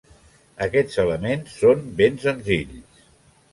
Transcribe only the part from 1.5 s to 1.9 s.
són